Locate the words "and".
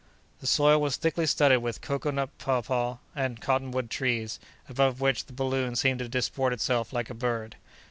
3.15-3.39